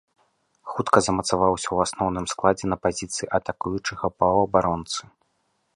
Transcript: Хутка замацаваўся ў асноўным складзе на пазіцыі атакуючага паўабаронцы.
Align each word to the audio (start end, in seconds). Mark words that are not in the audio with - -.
Хутка 0.71 0.97
замацаваўся 1.07 1.63
ў 1.63 1.77
асноўным 1.89 2.25
складзе 2.33 2.65
на 2.73 2.77
пазіцыі 2.87 3.31
атакуючага 3.41 4.05
паўабаронцы. 4.23 5.01